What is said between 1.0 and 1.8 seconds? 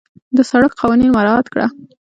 مراعت کړه.